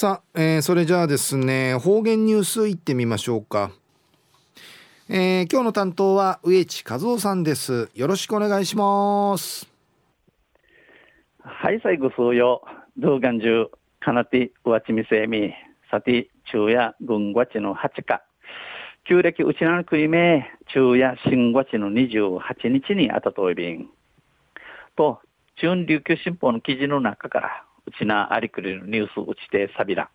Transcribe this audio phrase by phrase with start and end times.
[0.00, 3.72] さあ、えー、それじゃあですね方言ニュースいってみましょうか、
[5.08, 7.90] えー、今日の担当は植地和夫さんです。
[7.96, 9.68] よろしくお願いします。
[11.40, 12.62] はい最後数よ。
[12.96, 15.52] 動画中かなてうわちみせみ。
[15.90, 18.22] さて昼夜軍月の8日
[19.02, 23.88] 旧暦うちなのくいめ昼夜新月の28日にあたといびん。
[24.94, 25.18] と
[25.56, 30.10] 中琉球新報の記事の中からうちなありくりのニュースうちてさびら。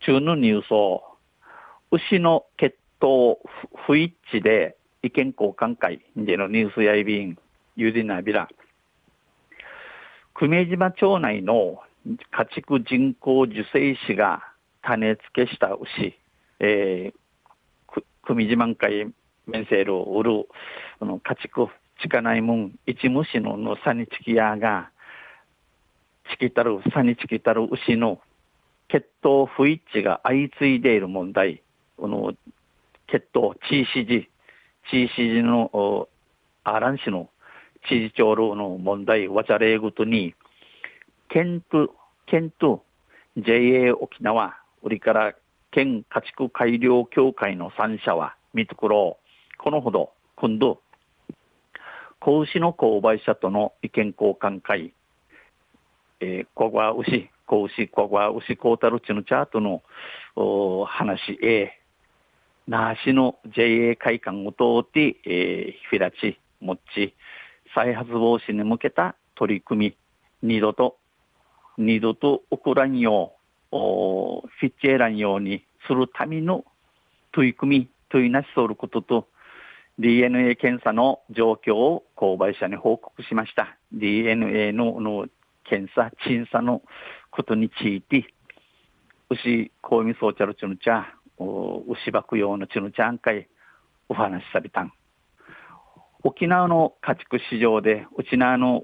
[0.00, 1.02] 中のニュースを、
[1.90, 3.38] 牛の血統
[3.86, 7.38] 不一致で意見交換会でのニュースやいびん、
[7.76, 8.48] ゆりなびら。
[10.34, 11.80] 久米島町内の
[12.30, 14.42] 家畜人工受精師が
[14.82, 16.14] 種付けした牛、
[16.60, 19.06] えー、久米島会
[19.46, 20.46] メンセールを売る、
[20.98, 21.68] この家畜、
[22.02, 24.90] 地下内門一虫ののさにちきやが、
[26.30, 28.20] チキタル、サニチキタル牛の
[28.88, 31.62] 血統不一致が相次いでいる問題、
[31.96, 32.32] この
[33.08, 34.28] 血統、チーシジ、
[34.90, 36.08] チーシジの
[36.64, 37.28] アラン市の
[37.88, 40.34] 知事長の問題、わちゃれぐとに、
[41.28, 41.94] 県と、
[42.26, 42.84] 県と
[43.36, 45.34] JA 沖縄、売りから
[45.70, 49.18] 県家畜改良協会の3社は、見ところ、
[49.58, 50.80] このほど、今度、
[52.18, 54.92] 子牛の購買者との意見交換会、
[56.20, 59.82] えー、ここは牛、子牛、ここは牛、こうたるちのチャートの
[60.34, 61.80] お話へ、
[62.66, 67.14] 那覇市の JA 会館を通って、えー、ひらち、もっち、
[67.74, 69.96] 再発防止に向けた取り組
[70.42, 70.96] み、二度と、
[71.78, 73.34] 二度と起こらんよ
[73.72, 76.64] う、おフィッチェランようにするための
[77.32, 79.28] 取り組み、問いなしそうることと、
[79.98, 83.76] DNA 検査の状況を購買者に報告しました。
[83.92, 85.26] DNA のの
[85.68, 86.82] 検査、審査の
[87.30, 88.26] ことについて、
[89.30, 91.06] 牛、公務総茶のちぬちゃ、
[91.38, 93.48] 牛爆用のちぬちゃんかい、
[94.08, 94.92] お話しさびたん。
[96.22, 98.82] 沖縄の家畜市場で、うちなの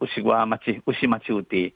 [0.00, 1.74] 牛小町、牛町うて、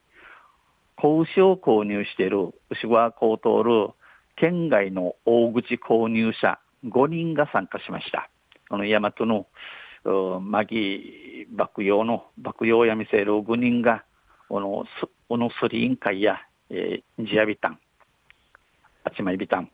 [0.96, 3.94] 子牛を購入している牛小高通る
[4.36, 8.30] 県外の大口購入者5人が参加しました。
[8.68, 9.46] この大和の
[10.40, 14.04] マギ爆用の爆用やみせる5人が
[14.50, 14.84] この、
[15.28, 16.40] このスリ委員会や、
[16.70, 17.78] えー、ジアビタン、
[19.04, 19.70] あちまいビタン、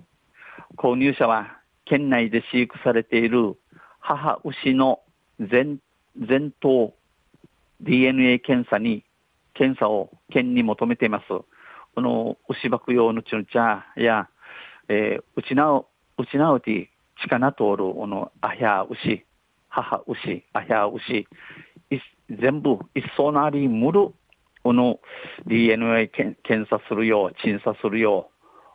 [0.76, 3.56] 購入者は県内で飼育されている
[4.00, 5.00] 母牛の
[5.40, 5.78] 全、
[6.28, 6.92] 全頭
[7.80, 9.02] DNA 検査に、
[9.54, 11.26] 検査を県に求めています。
[11.28, 11.46] こ
[12.02, 14.28] の牛爆用のチュンチャーや、
[14.88, 15.86] えー、うちなう、
[16.18, 16.90] うちなうて、
[17.22, 19.24] ちかな通る、このアヒャ牛、
[19.70, 21.26] 母牛、アヒャ牛、
[22.28, 24.12] 全部一層なりむる
[24.66, 24.98] この
[25.46, 26.36] DNA 検
[26.68, 28.30] 査するよう、審査するよ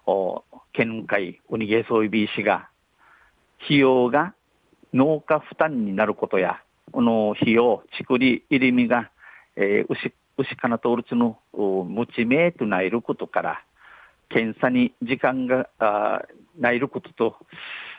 [0.08, 0.42] う、
[0.72, 2.70] 県会、ウニゲソイビー氏が、
[3.66, 4.34] 費用が
[4.94, 6.62] 農家負担になることや、
[6.94, 9.12] この費用、ちくり、入り身が、
[9.58, 13.62] えー、牛、牛かなとおるつの、無知名とないることから、
[14.30, 16.22] 検査に時間が、あ
[16.58, 17.36] ないることと、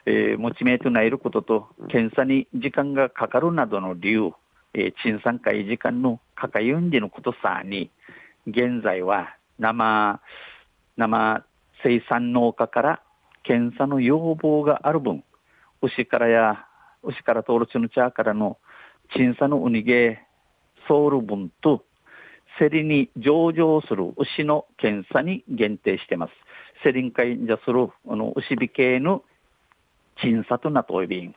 [0.07, 4.31] えー、持ち名とないることと、検査に時間がかかるなどの理由、
[4.73, 7.89] えー、賃産会時間のかかゆんでのことさに、
[8.49, 10.21] 現在は生、
[10.97, 11.45] 生
[11.85, 13.03] 生産農家から
[13.45, 15.23] 検査の要望がある分、
[15.83, 16.67] 牛からや、
[17.05, 18.59] 牛から通るちの茶からの
[19.15, 20.19] 審査のウニゲ
[20.89, 21.85] ソウル分と、
[22.59, 26.33] 競りに上場する牛の検査に限定しています。
[26.83, 29.23] 競りん会じゃする、あの、牛引系の
[30.21, 31.37] 審査となっておりん。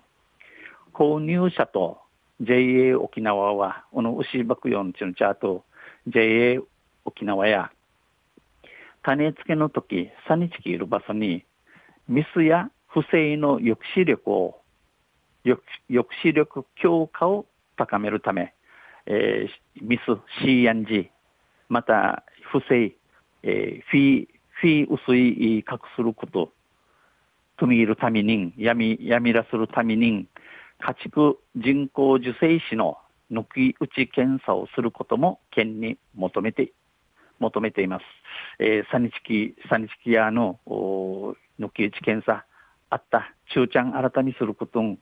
[0.96, 2.00] 購入者と
[2.42, 5.64] JA 沖縄は、この牛爆用のチャート、
[6.08, 6.60] JA
[7.06, 7.72] 沖縄や、
[9.04, 11.46] 種付けの時、サニチキいる場所に、
[12.08, 14.62] ミスや不正の抑止力を、
[15.46, 15.62] 抑
[16.24, 17.46] 止力強化を
[17.78, 18.54] 高めるため、
[19.06, 20.02] えー、ミス
[20.44, 21.10] C&G、
[21.70, 22.96] また不正、
[23.44, 24.28] えー、フィー、
[24.62, 25.64] フィー薄い隠
[25.96, 26.52] すること、
[27.58, 30.28] とみるために、闇、闇らするために、
[30.80, 32.98] 家畜人工受精子の
[33.32, 36.74] 抜き打ち検査をすることも県に求めて、
[37.40, 38.04] 求めています。
[38.60, 40.60] えー、サニチキ、サニチキ屋の
[41.60, 42.46] 抜き打ち検査
[42.90, 45.00] あった中ちゃん新たにすることん、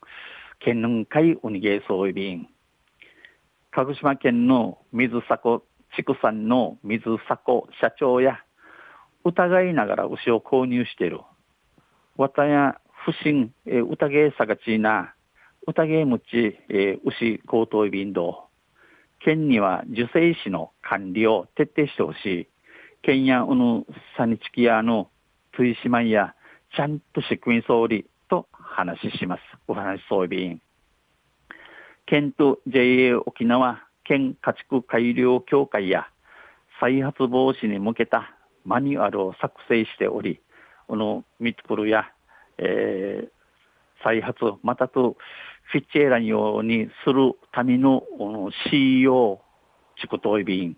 [0.60, 2.48] 県の会ウニゲー総備員。
[3.70, 5.62] 鹿児島県の水迫
[5.96, 8.40] 畜産の水迫社長や
[9.24, 11.20] 疑いながら牛を購入している。
[12.16, 15.13] わたや不審、えー、疑いさがちな
[15.66, 18.48] 宴むち、えー、牛高等便道。
[19.20, 22.48] 県には受精師の管理を徹底してほしい。
[23.02, 25.08] 県やうぬさにちきやの
[25.52, 26.34] トイシマイや
[26.76, 29.40] ちゃんと仕組み総理と話します。
[29.66, 30.60] お話そうびん。
[32.06, 36.06] 県と JA 沖縄県家畜改良協会や
[36.80, 38.34] 再発防止に向けた
[38.64, 40.40] マニュアルを作成しており、
[40.86, 42.10] このミトプルや、
[42.58, 43.28] えー、
[44.02, 45.16] 再発またと
[45.64, 48.02] フィッチェーランようにするための
[48.70, 49.40] CEO
[50.00, 50.76] 地区トイビン。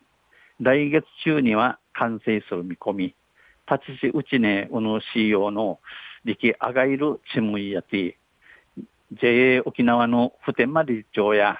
[0.60, 3.14] 来月中には完成する見込み。
[3.70, 5.80] 立ちしうちねこの CEO の
[6.24, 8.14] 力上がいるチムイヤティ
[9.12, 11.58] JA 沖縄の普天間理事長や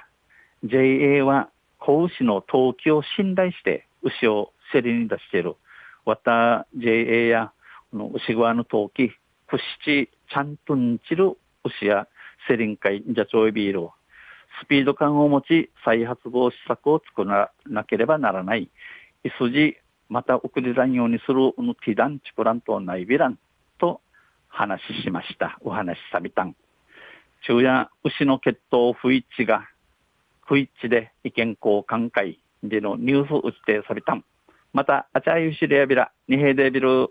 [0.64, 5.56] JA は子牛の登記を信頼して牛を競りに出している。
[6.05, 7.52] わた JA や
[7.93, 9.11] の牛側の登記、
[9.49, 12.08] くしちちゃんとんちる牛や
[12.48, 13.93] セリン会じゃちょいビールを
[14.62, 18.70] スピード感を持ち再発防止策を作らなければならない。
[19.25, 19.76] いすじ
[20.08, 23.38] また送りらんようにするのティダンチプラントないびらん
[23.78, 24.00] と
[24.48, 25.58] 話しました。
[25.62, 26.54] お話しさびたん。
[27.43, 29.69] 昼夜牛の血統不一致が
[30.46, 34.25] 不一致で意見交換会でのニュース打ちてさびたん。
[34.72, 37.10] また、あちゃゆしレアビラ、二平デビル。